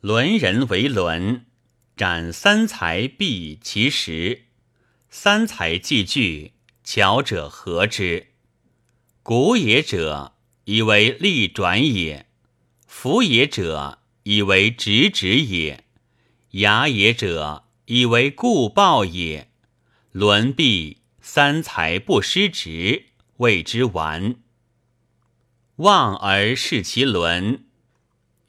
[0.00, 1.44] 伦人为伦，
[1.94, 4.44] 斩三才必其实。
[5.10, 8.28] 三才既具，巧者合之。
[9.22, 12.24] 古也者，以为利转也；
[12.86, 15.80] 福也者，以为直止也；
[16.52, 19.50] 雅也者，以为固报也。
[20.12, 23.04] 伦必三才不失职，
[23.36, 24.36] 谓之完。
[25.76, 27.66] 望而视其伦，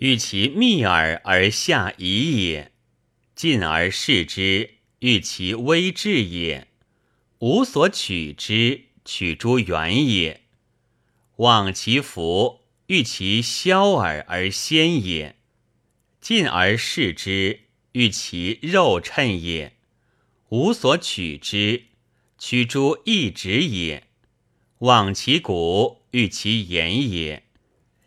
[0.00, 2.70] 欲其密耳而下夷也；
[3.34, 6.68] 近而视之，欲其微至也。
[7.40, 10.44] 无所取之，取诸远也。
[11.36, 15.34] 望其福，欲其消耳而先也；
[16.18, 19.76] 近而视之，欲其肉称也。
[20.48, 21.84] 无所取之，
[22.38, 24.04] 取诸异直也；
[24.78, 27.42] 望其骨，欲其言也；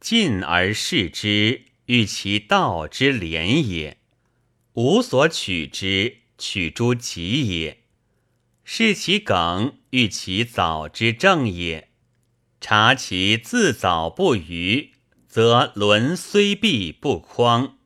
[0.00, 3.98] 近而视之，欲其道之廉也。
[4.74, 7.78] 无所取之，取诸己也；
[8.62, 11.90] 视其梗，欲其早之正也。
[12.60, 14.92] 察其自早不虞，
[15.26, 17.78] 则伦虽必不匡。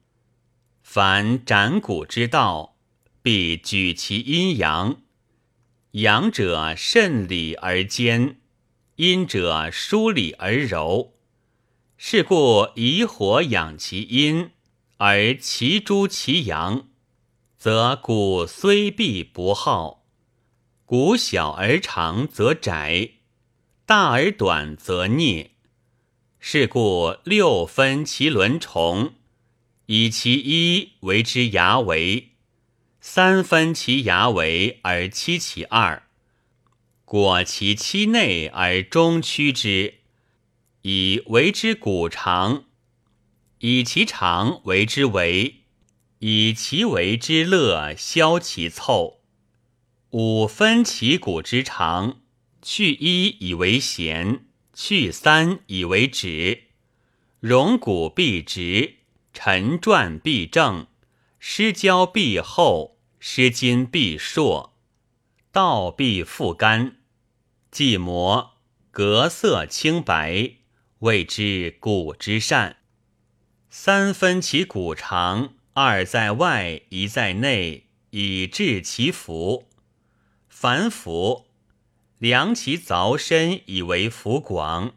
[0.83, 2.77] 凡斩骨之道。
[3.23, 5.03] 必举其阴阳，
[5.91, 8.41] 阳者慎理而坚，
[8.97, 11.13] 阴者疏理而柔。
[12.03, 14.53] 是故以火养其阴，
[14.97, 16.89] 而其诸其阳，
[17.59, 20.07] 则骨虽必不耗。
[20.87, 23.11] 骨小而长则窄，
[23.85, 25.51] 大而短则孽。
[26.39, 29.13] 是故六分其轮虫，
[29.85, 32.31] 以其一为之牙为。
[33.03, 36.05] 三分其牙为而七其二，
[37.05, 40.00] 裹其七内而中屈之，
[40.83, 42.65] 以为之骨长；
[43.59, 45.65] 以其长为之为，
[46.21, 49.21] 以其为之乐，消其凑。
[50.11, 52.21] 五分其骨之长，
[52.63, 56.65] 去一以为弦，去三以为指。
[57.41, 58.97] 容骨必直，
[59.33, 60.87] 沉转必正。
[61.39, 64.77] 失交必厚，失筋必硕，
[65.53, 66.97] 道必复干。
[67.71, 68.59] 既磨，
[68.91, 70.57] 革色清白，
[71.01, 72.77] 谓之骨之善。
[73.71, 79.69] 三分其骨长，二在外，一在内，以治其福。
[80.49, 81.47] 凡福，
[82.19, 84.95] 量其凿深以为福广，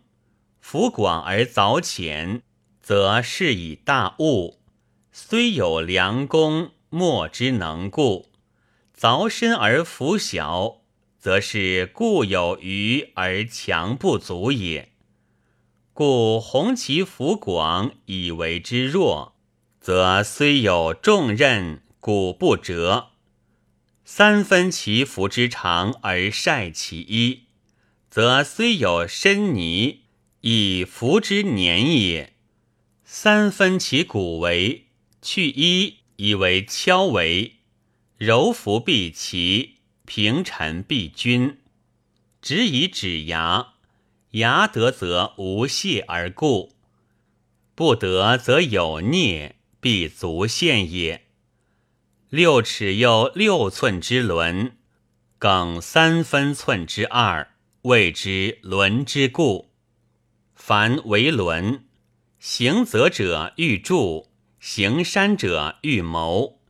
[0.59, 2.41] 福广而凿浅，
[2.81, 4.59] 则是以大物。
[5.11, 8.29] 虽有良功，莫之能固；
[8.97, 10.81] 凿深而浮小，
[11.17, 14.92] 则是固有余而强不足也。
[15.95, 19.35] 故弘其浮广以为之弱，
[19.79, 23.09] 则虽有重任，骨不折。
[24.03, 27.43] 三分其服之长而晒其一，
[28.09, 30.01] 则虽有深泥，
[30.41, 32.33] 以服之年也。
[33.05, 34.87] 三分其骨为。
[35.21, 37.53] 去一以为敲为，
[38.17, 41.59] 柔服必齐，平陈必均。
[42.41, 43.72] 只以指牙，
[44.33, 46.73] 牙得则无懈而固，
[47.75, 51.25] 不得则有孽，必足陷也。
[52.29, 54.77] 六尺又六寸之轮，
[55.37, 59.71] 梗三分寸之二，谓之轮之固。
[60.55, 61.85] 凡为轮，
[62.39, 64.29] 行则者欲柱。
[64.59, 66.61] 行山者欲谋，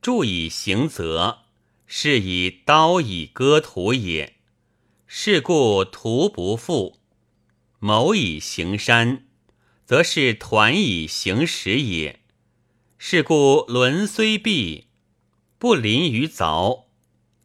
[0.00, 1.40] 助以行则，
[1.86, 4.37] 是以刀以割土也。
[5.10, 6.98] 是故徒不复。
[7.78, 9.24] 谋以行山，
[9.86, 12.20] 则是团以行石也。
[12.98, 14.88] 是故轮虽弊，
[15.58, 16.84] 不临于凿。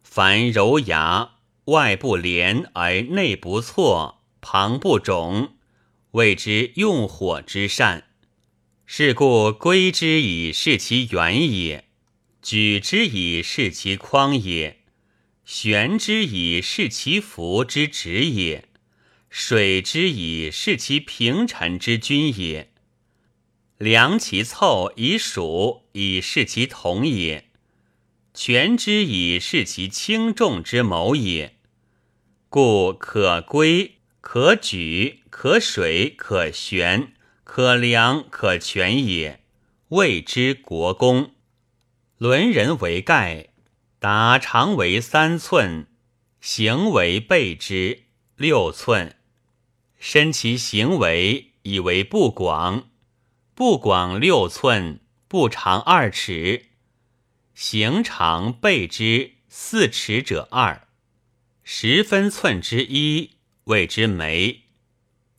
[0.02, 5.56] 凡柔牙，外不连而内不错，旁不肿，
[6.10, 8.08] 谓之用火之善。
[8.84, 11.88] 是故归之以视其远也，
[12.42, 14.83] 举之以视其匡也，
[15.44, 18.68] 悬之以视其福之直也，
[19.28, 22.70] 水之以视其平沉之君也，
[23.78, 27.50] 量其凑以数以视其同也，
[28.32, 31.56] 权之以视其轻重之谋也。
[32.48, 37.12] 故可归，可举，可水，可悬。
[37.42, 39.40] 可量可全也，
[39.90, 41.34] 谓之国公。
[42.18, 43.50] 伦人为盖，
[44.04, 45.86] 达长为三寸，
[46.38, 48.02] 行为背之
[48.36, 49.16] 六寸，
[49.98, 52.90] 身其行为以为不广，
[53.54, 56.66] 不广六寸，不长二尺；
[57.54, 60.86] 形长背之四尺者二，
[61.62, 63.30] 十分寸之一
[63.64, 64.64] 谓之眉。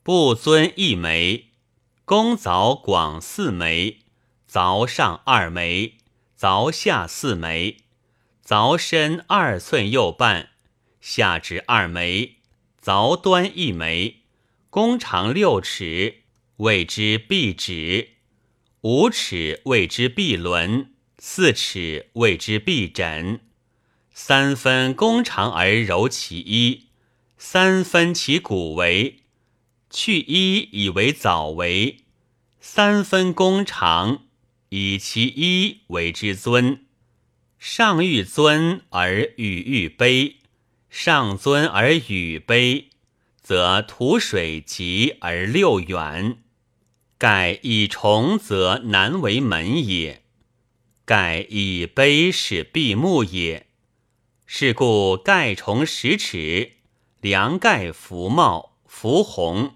[0.01, 1.51] 不尊一眉，
[2.03, 3.99] 弓凿广四眉，
[4.51, 5.99] 凿上二眉，
[6.35, 7.84] 凿下四眉，
[8.47, 10.49] 凿深二寸右半，
[11.01, 12.35] 下至二眉，
[12.79, 14.17] 凿端一眉，
[14.69, 16.17] 弓长六尺，
[16.57, 18.09] 谓之臂指；
[18.81, 23.39] 五尺谓之臂轮，四尺谓之臂枕。
[24.13, 26.89] 三分弓长而柔其一，
[27.39, 29.21] 三分其骨为。
[29.89, 31.97] 去一以为早为，
[32.59, 34.25] 三分弓长，
[34.69, 36.85] 以其一为之尊。
[37.67, 40.35] 上欲尊而与欲卑，
[40.87, 42.85] 上尊而与卑，
[43.41, 46.37] 则土水急而六远。
[47.17, 50.21] 盖以重则难为门也，
[51.05, 53.65] 盖以卑使闭目也。
[54.45, 56.73] 是故盖重十尺，
[57.19, 59.73] 梁盖浮茂浮红。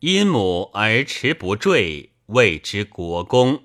[0.00, 3.64] 因母而持不坠，谓之国公。